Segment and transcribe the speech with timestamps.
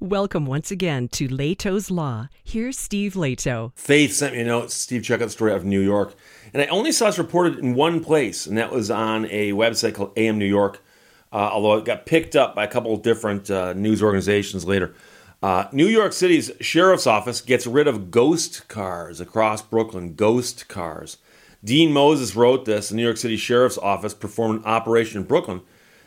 [0.00, 2.28] Welcome once again to Lehto's Law.
[2.44, 3.72] Here's Steve Lehto.
[3.74, 4.70] Faith sent me a note.
[4.70, 6.14] Steve, check out the story out of New York.
[6.52, 9.96] And I only saw this reported in one place, and that was on a website
[9.96, 10.84] called AM New York,
[11.32, 14.94] uh, although it got picked up by a couple of different uh, news organizations later.
[15.42, 20.14] Uh, New York City's sheriff's office gets rid of ghost cars across Brooklyn.
[20.14, 21.16] Ghost cars.
[21.64, 22.90] Dean Moses wrote this.
[22.90, 25.62] The New York City Sheriff's Office performed an operation in Brooklyn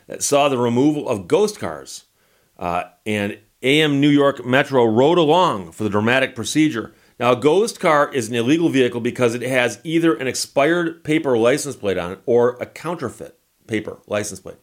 [0.07, 2.05] that saw the removal of ghost cars.
[2.57, 6.93] Uh, and AM New York Metro rode along for the dramatic procedure.
[7.19, 11.37] Now, a ghost car is an illegal vehicle because it has either an expired paper
[11.37, 14.57] license plate on it or a counterfeit paper license plate.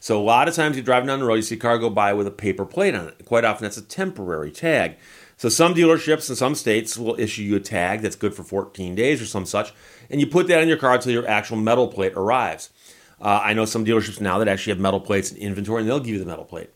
[0.00, 1.88] So, a lot of times you're driving down the road, you see a car go
[1.88, 3.24] by with a paper plate on it.
[3.24, 4.96] Quite often, that's a temporary tag.
[5.38, 8.94] So, some dealerships in some states will issue you a tag that's good for 14
[8.94, 9.72] days or some such,
[10.10, 12.68] and you put that on your car until your actual metal plate arrives.
[13.18, 16.00] Uh, I know some dealerships now that actually have metal plates in inventory, and they'll
[16.00, 16.68] give you the metal plate.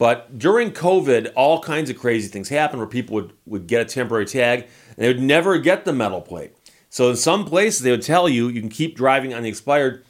[0.00, 3.84] But during COVID, all kinds of crazy things happened where people would, would get a
[3.84, 6.54] temporary tag and they would never get the metal plate.
[6.88, 10.02] So in some places, they would tell you you can keep driving on the expired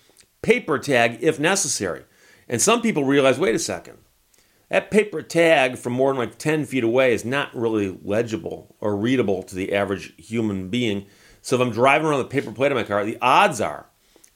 [0.42, 2.04] paper tag if necessary.
[2.48, 3.98] And some people realize wait a second,
[4.68, 8.96] that paper tag from more than like 10 feet away is not really legible or
[8.96, 11.06] readable to the average human being.
[11.42, 13.86] So if I'm driving around with a paper plate on my car, the odds are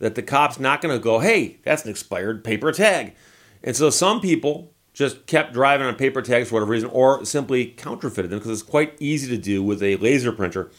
[0.01, 3.15] that the cop's not going to go, hey, that's an expired paper tag.
[3.63, 7.67] And so some people just kept driving on paper tags for whatever reason, or simply
[7.67, 10.71] counterfeited them because it's quite easy to do with a laser printer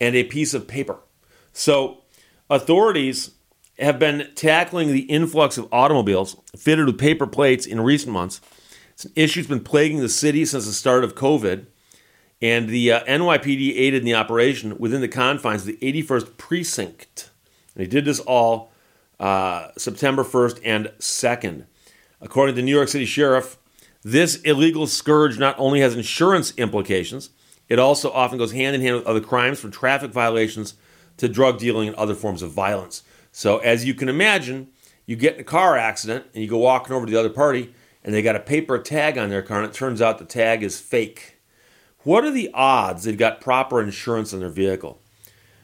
[0.00, 0.98] and a piece of paper.
[1.52, 2.02] So,
[2.48, 3.32] authorities
[3.78, 8.40] have been tackling the influx of automobiles fitted with paper plates in recent months.
[8.92, 11.66] It's an issue that's been plaguing the city since the start of COVID,
[12.40, 17.30] and the uh, NYPD aided in the operation within the confines of the 81st Precinct.
[17.74, 18.70] And they did this all
[19.18, 21.64] uh, September 1st and 2nd.
[22.20, 23.58] According to the New York City Sheriff,
[24.02, 27.30] this illegal scourge not only has insurance implications,
[27.68, 30.74] it also often goes hand in hand with other crimes from traffic violations
[31.16, 33.02] to drug dealing and other forms of violence.
[33.32, 34.68] So, as you can imagine,
[35.04, 37.74] you get in a car accident and you go walking over to the other party
[38.04, 40.62] and they got a paper tag on their car and it turns out the tag
[40.62, 41.38] is fake.
[42.04, 45.00] What are the odds they've got proper insurance on their vehicle?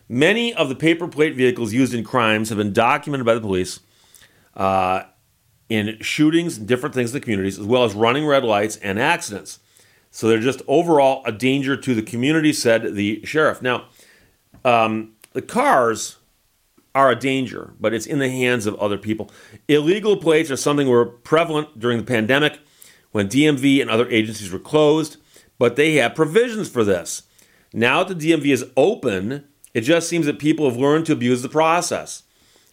[0.08, 3.80] Many of the paper plate vehicles used in crimes have been documented by the police,
[4.56, 5.04] uh,
[5.72, 8.98] in shootings and different things in the communities, as well as running red lights and
[8.98, 9.58] accidents.
[10.10, 13.62] So they're just overall a danger to the community, said the sheriff.
[13.62, 13.86] Now,
[14.66, 16.18] um, the cars
[16.94, 19.30] are a danger, but it's in the hands of other people.
[19.66, 22.58] Illegal plates are something were prevalent during the pandemic
[23.12, 25.16] when DMV and other agencies were closed,
[25.58, 27.22] but they have provisions for this.
[27.72, 31.40] Now that the DMV is open, it just seems that people have learned to abuse
[31.40, 32.24] the process.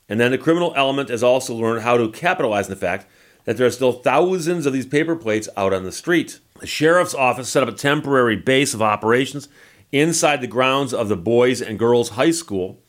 [0.10, 3.06] And then the criminal element has also learned how to capitalize on the fact
[3.46, 6.40] that there are still thousands of these paper plates out on the street.
[6.60, 9.48] The sheriff's office set up a temporary base of operations
[9.92, 12.82] inside the grounds of the Boys and Girls High School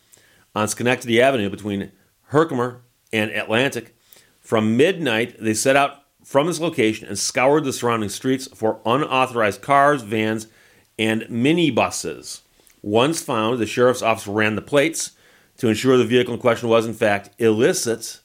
[0.54, 1.92] on Schenectady Avenue between
[2.24, 2.80] Herkimer
[3.12, 3.94] and Atlantic.
[4.40, 9.62] From midnight, they set out from this location and scoured the surrounding streets for unauthorized
[9.62, 10.46] cars, vans,
[10.98, 12.40] and minibuses.
[12.82, 15.12] Once found, the sheriff's office ran the plates
[15.60, 18.20] to ensure the vehicle in question was, in fact, illicit.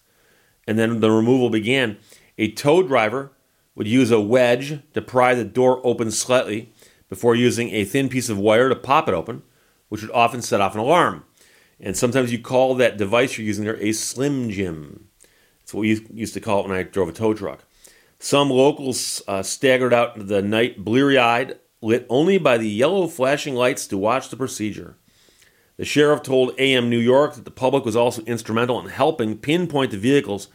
[0.66, 1.98] And then the removal began.
[2.38, 3.34] A tow driver
[3.76, 6.72] would use a wedge to pry the door open slightly
[7.10, 9.44] before using a thin piece of wire to pop it open,
[9.90, 11.26] which would often set off an alarm.
[11.78, 15.10] And sometimes you call that device you're using there a Slim Jim.
[15.60, 17.66] That's what we used to call it when I drove a tow truck.
[18.18, 23.08] Some locals uh, staggered out into the night bleary eyed, lit only by the yellow
[23.08, 24.96] flashing lights to watch the procedure.
[25.78, 29.92] The sheriff told AM New York that the public was also instrumental in helping pinpoint
[29.92, 30.48] the vehicles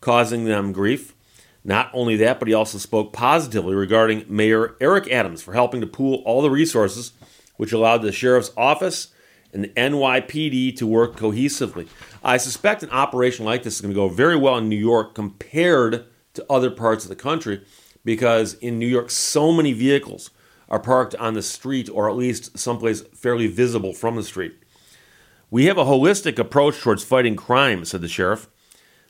[0.00, 1.14] causing them grief.
[1.62, 5.86] Not only that, but he also spoke positively regarding Mayor Eric Adams for helping to
[5.86, 7.12] pool all the resources,
[7.56, 9.08] which allowed the sheriff's office
[9.52, 11.86] and the NYPD to work cohesively.
[12.24, 15.14] I suspect an operation like this is going to go very well in New York
[15.14, 17.62] compared to other parts of the country
[18.04, 20.30] because in New York, so many vehicles
[20.70, 24.56] are parked on the street or at least someplace fairly visible from the street.
[25.52, 28.48] We have a holistic approach towards fighting crime, said the sheriff.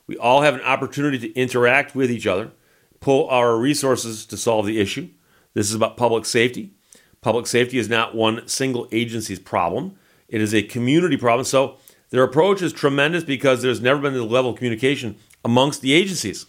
[0.09, 2.51] We all have an opportunity to interact with each other,
[2.99, 5.09] pull our resources to solve the issue.
[5.55, 6.75] This is about public safety.
[7.21, 9.97] Public safety is not one single agency's problem,
[10.27, 11.45] it is a community problem.
[11.45, 11.77] So
[12.11, 15.15] their approach is tremendous because there's never been the level of communication
[15.45, 16.47] amongst the agencies.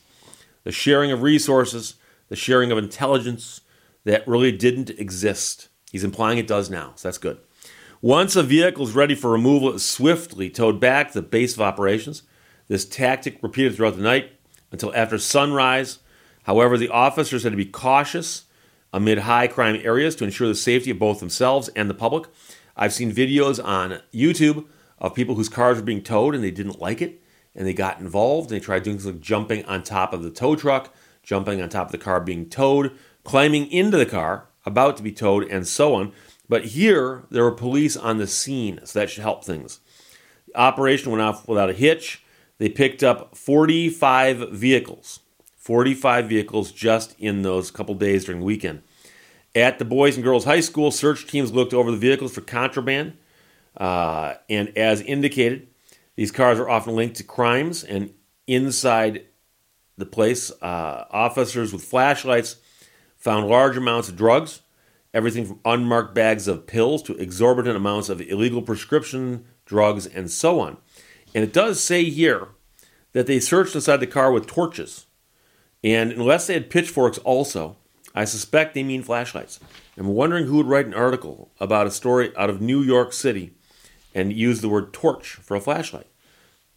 [0.63, 1.97] The sharing of resources,
[2.29, 3.61] the sharing of intelligence
[4.05, 5.69] that really didn't exist.
[5.91, 7.37] He's implying it does now, so that's good.
[8.03, 11.53] Once a vehicle is ready for removal, it is swiftly towed back to the base
[11.53, 12.23] of operations.
[12.67, 14.33] This tactic repeated throughout the night
[14.73, 15.99] until after sunrise.
[16.43, 18.43] However, the officers had to be cautious
[18.91, 22.25] amid high crime areas to ensure the safety of both themselves and the public.
[22.75, 24.65] I've seen videos on YouTube
[24.99, 27.23] of people whose cars were being towed and they didn't like it
[27.55, 28.51] and they got involved.
[28.51, 31.69] and They tried doing things like jumping on top of the tow truck, jumping on
[31.69, 32.91] top of the car being towed,
[33.23, 36.11] climbing into the car about to be towed, and so on.
[36.49, 39.79] But here, there were police on the scene, so that should help things.
[40.47, 42.23] The operation went off without a hitch.
[42.57, 45.21] They picked up 45 vehicles,
[45.57, 48.83] 45 vehicles just in those couple days during the weekend.
[49.55, 53.17] At the Boys and Girls High School, search teams looked over the vehicles for contraband.
[53.77, 55.67] Uh, and as indicated,
[56.15, 57.83] these cars are often linked to crimes.
[57.83, 58.13] And
[58.47, 59.25] inside
[59.97, 62.57] the place, uh, officers with flashlights
[63.15, 64.61] found large amounts of drugs,
[65.13, 70.59] everything from unmarked bags of pills to exorbitant amounts of illegal prescription drugs, and so
[70.59, 70.77] on.
[71.33, 72.49] And it does say here
[73.13, 75.05] that they searched inside the car with torches.
[75.83, 77.77] And unless they had pitchforks also,
[78.15, 79.59] I suspect they mean flashlights.
[79.97, 83.53] I'm wondering who would write an article about a story out of New York City
[84.13, 86.07] and use the word torch for a flashlight.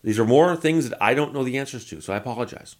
[0.02, 2.76] These are more things that I don't know the answers to, so I apologize.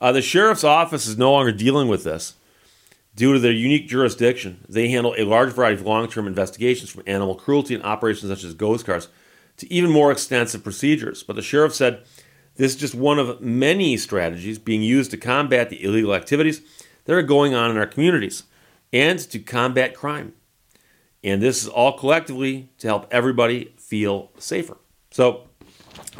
[0.00, 2.34] Uh, the sheriff's office is no longer dealing with this.
[3.18, 7.02] Due to their unique jurisdiction, they handle a large variety of long term investigations from
[7.04, 9.08] animal cruelty and operations such as ghost cars
[9.56, 11.24] to even more extensive procedures.
[11.24, 12.04] But the sheriff said
[12.54, 16.60] this is just one of many strategies being used to combat the illegal activities
[17.06, 18.44] that are going on in our communities
[18.92, 20.34] and to combat crime.
[21.24, 24.76] And this is all collectively to help everybody feel safer.
[25.10, 25.48] So,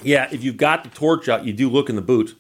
[0.03, 2.37] yeah, if you've got the torch out, you do look in the boot,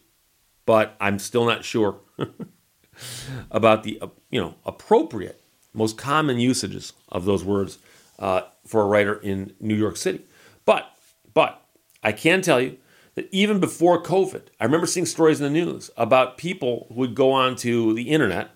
[0.66, 2.00] but I'm still not sure
[3.52, 5.40] about the you know appropriate,
[5.72, 7.78] most common usages of those words
[8.18, 10.22] uh, for a writer in New York City.
[10.64, 10.90] But
[11.34, 11.62] but
[12.02, 12.78] I can tell you
[13.14, 17.14] that even before COVID, I remember seeing stories in the news about people who would
[17.14, 18.50] go onto the internet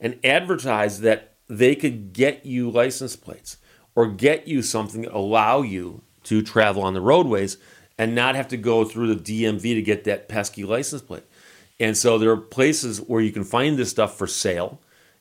[0.00, 3.56] and advertise that they could get you license plates
[3.94, 7.58] or get you something that allow you to travel on the roadways
[7.98, 11.24] and not have to go through the DMV to get that pesky license plate.
[11.78, 14.80] And so there are places where you can find this stuff for sale.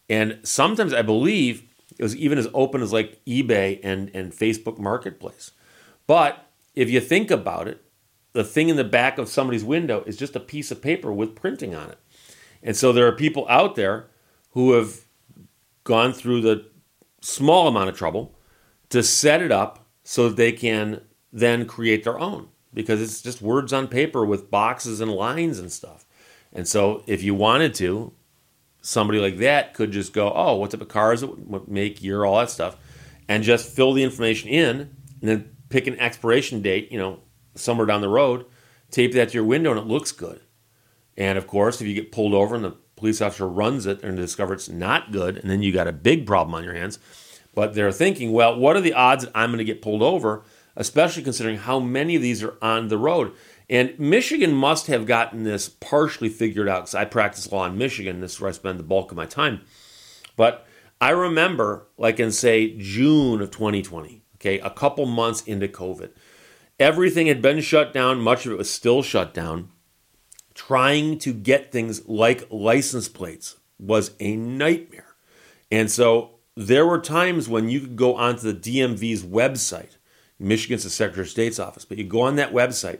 [0.09, 1.63] And sometimes I believe
[1.97, 5.51] it was even as open as like eBay and, and Facebook Marketplace.
[6.07, 7.83] But if you think about it,
[8.33, 11.35] the thing in the back of somebody's window is just a piece of paper with
[11.35, 11.99] printing on it.
[12.63, 14.07] And so there are people out there
[14.51, 15.05] who have
[15.83, 16.65] gone through the
[17.21, 18.35] small amount of trouble
[18.89, 21.01] to set it up so that they can
[21.31, 25.71] then create their own because it's just words on paper with boxes and lines and
[25.71, 26.05] stuff.
[26.53, 28.13] And so if you wanted to,
[28.89, 32.39] somebody like that could just go, oh, what type of cars, what make, year, all
[32.39, 32.75] that stuff,
[33.27, 37.19] and just fill the information in and then pick an expiration date, you know,
[37.53, 38.45] somewhere down the road,
[38.89, 40.41] tape that to your window and it looks good.
[41.15, 44.17] And of course, if you get pulled over and the police officer runs it and
[44.17, 46.97] discovers it's not good, and then you got a big problem on your hands.
[47.53, 50.43] But they're thinking, well, what are the odds that I'm going to get pulled over,
[50.75, 53.33] especially considering how many of these are on the road?
[53.69, 58.19] And Michigan must have gotten this partially figured out because I practice law in Michigan.
[58.19, 59.61] This is where I spend the bulk of my time.
[60.35, 60.65] But
[60.99, 66.09] I remember, like in, say, June of 2020, okay, a couple months into COVID,
[66.79, 69.69] everything had been shut down, much of it was still shut down.
[70.55, 75.15] Trying to get things like license plates was a nightmare.
[75.71, 79.95] And so there were times when you could go onto the DMV's website,
[80.37, 82.99] Michigan's the Secretary of State's office, but you go on that website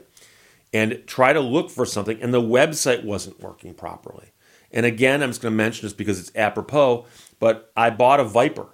[0.72, 4.32] and try to look for something, and the website wasn't working properly.
[4.70, 7.06] And again, I'm just going to mention this because it's apropos,
[7.38, 8.68] but I bought a Viper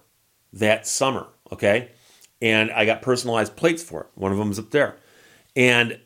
[0.52, 1.92] that summer, okay?
[2.42, 4.06] And I got personalized plates for it.
[4.14, 4.96] One of them is up there.
[5.54, 5.98] And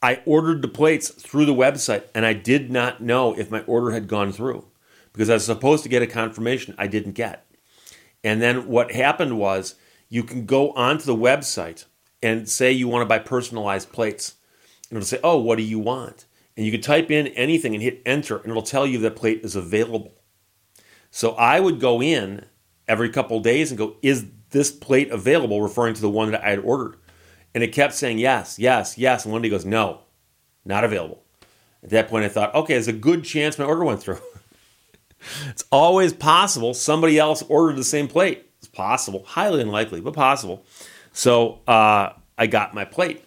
[0.00, 3.90] I ordered the plates through the website, and I did not know if my order
[3.90, 4.66] had gone through
[5.12, 7.44] because I was supposed to get a confirmation I didn't get.
[8.22, 9.74] And then what happened was
[10.08, 11.86] you can go onto the website
[12.22, 14.35] and say you want to buy personalized plates
[14.90, 16.26] and it'll say, "Oh, what do you want?"
[16.56, 19.40] And you can type in anything and hit enter, and it'll tell you that plate
[19.42, 20.14] is available.
[21.10, 22.46] So I would go in
[22.88, 26.50] every couple days and go, "Is this plate available?" Referring to the one that I
[26.50, 26.96] had ordered,
[27.54, 29.24] and it kept saying yes, yes, yes.
[29.24, 30.00] And one day goes, "No,
[30.64, 31.22] not available."
[31.82, 34.18] At that point, I thought, "Okay, there's a good chance my order went through."
[35.48, 38.46] it's always possible somebody else ordered the same plate.
[38.58, 40.64] It's possible, highly unlikely, but possible.
[41.12, 43.24] So uh, I got my plate.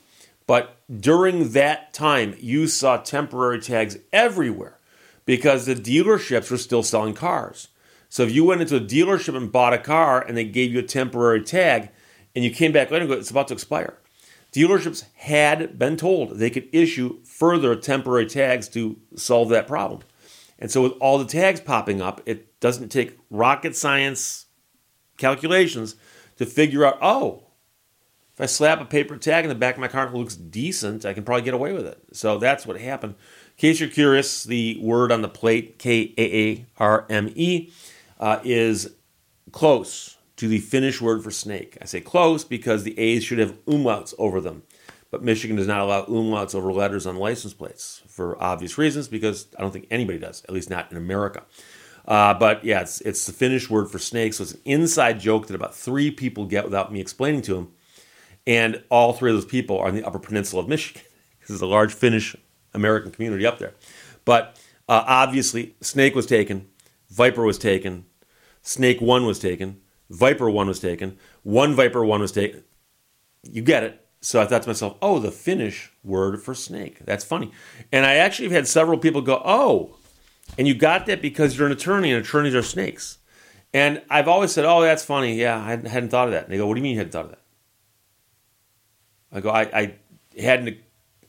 [0.49, 4.79] But during that time, you saw temporary tags everywhere
[5.23, 7.67] because the dealerships were still selling cars.
[8.09, 10.79] So if you went into a dealership and bought a car and they gave you
[10.79, 11.89] a temporary tag
[12.33, 13.99] and you came back later and go, it's about to expire.
[14.51, 20.01] Dealerships had been told they could issue further temporary tags to solve that problem.
[20.57, 24.47] And so with all the tags popping up, it doesn't take rocket science
[25.15, 25.95] calculations
[26.37, 27.48] to figure out, oh,
[28.39, 30.37] if I slap a paper tag in the back of my car and it looks
[30.37, 32.01] decent, I can probably get away with it.
[32.13, 33.15] So that's what happened.
[33.15, 37.69] In case you're curious, the word on the plate, K A A R M E,
[38.17, 38.95] uh, is
[39.51, 41.77] close to the Finnish word for snake.
[41.81, 44.63] I say close because the A's should have umlauts over them.
[45.11, 49.47] But Michigan does not allow umlauts over letters on license plates for obvious reasons because
[49.57, 51.43] I don't think anybody does, at least not in America.
[52.07, 55.47] Uh, but yeah, it's, it's the Finnish word for snake, so it's an inside joke
[55.47, 57.73] that about three people get without me explaining to them.
[58.47, 61.01] And all three of those people are in the Upper Peninsula of Michigan
[61.39, 62.35] because there's a large Finnish
[62.73, 63.73] American community up there.
[64.25, 66.67] But uh, obviously, Snake was taken,
[67.09, 68.05] Viper was taken,
[68.61, 72.63] Snake 1 was taken, Viper 1 was taken, one Viper 1 was taken.
[73.43, 74.05] You get it.
[74.21, 77.05] So I thought to myself, oh, the Finnish word for snake.
[77.05, 77.51] That's funny.
[77.91, 79.95] And I actually have had several people go, oh,
[80.57, 83.19] and you got that because you're an attorney and attorneys are snakes.
[83.73, 85.35] And I've always said, oh, that's funny.
[85.35, 86.45] Yeah, I hadn't thought of that.
[86.45, 87.41] And they go, what do you mean you hadn't thought of that?
[89.31, 89.95] I go, I, I
[90.39, 90.77] hadn't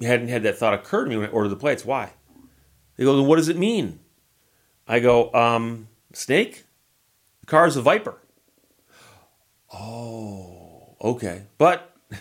[0.01, 1.85] hadn't had that thought occur to me when I ordered the plates.
[1.85, 2.13] Why?
[2.97, 4.01] They go, then what does it mean?
[4.87, 6.65] I go, um, snake?
[7.41, 8.19] The car is a viper.
[9.73, 11.45] Oh, okay.
[11.59, 11.95] But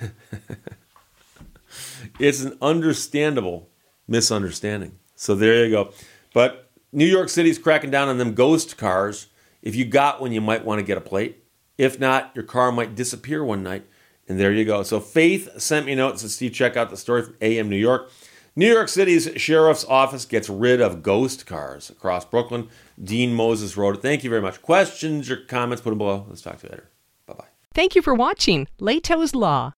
[2.19, 3.69] it's an understandable
[4.07, 4.99] misunderstanding.
[5.15, 5.93] So there you go.
[6.33, 9.27] But New York City's cracking down on them ghost cars.
[9.61, 11.43] If you got one, you might want to get a plate.
[11.77, 13.85] If not, your car might disappear one night.
[14.29, 14.83] And there you go.
[14.83, 17.75] So Faith sent me a note and Steve, check out the story from AM New
[17.75, 18.11] York.
[18.55, 22.67] New York City's sheriff's office gets rid of ghost cars across Brooklyn.
[23.01, 24.01] Dean Moses wrote it.
[24.01, 24.61] Thank you very much.
[24.61, 26.25] Questions or comments, put them below.
[26.29, 26.89] Let's talk to you later.
[27.25, 27.45] Bye bye.
[27.73, 29.73] Thank you for watching Lehto's Law.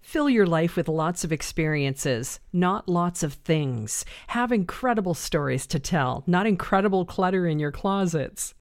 [0.00, 4.04] Fill your life with lots of experiences, not lots of things.
[4.28, 8.54] Have incredible stories to tell, not incredible clutter in your closets.